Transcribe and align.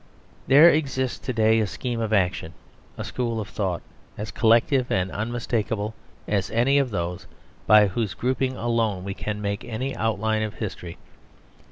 There 0.47 0.67
exists 0.67 1.19
to 1.19 1.31
day 1.31 1.59
a 1.59 1.67
scheme 1.67 1.99
of 1.99 2.11
action, 2.11 2.53
a 2.97 3.03
school 3.03 3.39
of 3.39 3.47
thought, 3.47 3.83
as 4.17 4.31
collective 4.31 4.91
and 4.91 5.11
unmistakable 5.11 5.93
as 6.27 6.49
any 6.49 6.79
of 6.79 6.89
those 6.89 7.27
by 7.67 7.85
whose 7.85 8.15
grouping 8.15 8.57
alone 8.57 9.03
we 9.03 9.13
can 9.13 9.39
make 9.43 9.63
any 9.63 9.95
outline 9.95 10.41
of 10.41 10.55
history. 10.55 10.97